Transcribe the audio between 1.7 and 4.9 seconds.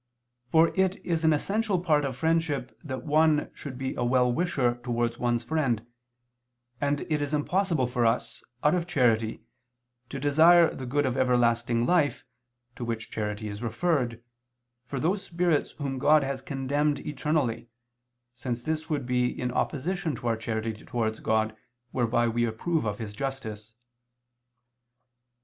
part of friendship that one should be a well wisher